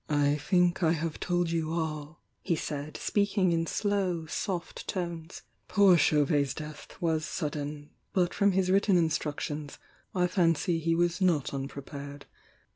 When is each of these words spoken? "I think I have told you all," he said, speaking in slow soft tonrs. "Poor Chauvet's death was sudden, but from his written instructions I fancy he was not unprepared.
"I 0.09 0.35
think 0.37 0.81
I 0.81 0.93
have 0.93 1.19
told 1.19 1.51
you 1.51 1.71
all," 1.73 2.21
he 2.41 2.55
said, 2.55 2.97
speaking 2.97 3.51
in 3.51 3.67
slow 3.67 4.25
soft 4.25 4.87
tonrs. 4.87 5.43
"Poor 5.67 5.95
Chauvet's 5.95 6.55
death 6.55 6.99
was 6.99 7.23
sudden, 7.23 7.91
but 8.11 8.33
from 8.33 8.53
his 8.53 8.71
written 8.71 8.97
instructions 8.97 9.77
I 10.15 10.25
fancy 10.25 10.79
he 10.79 10.95
was 10.95 11.21
not 11.21 11.53
unprepared. 11.53 12.25